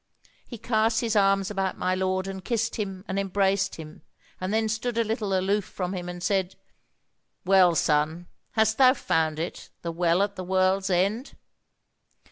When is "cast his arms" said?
0.57-1.51